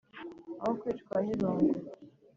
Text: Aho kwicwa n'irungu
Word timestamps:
Aho 0.61 0.73
kwicwa 0.79 1.15
n'irungu 1.23 1.77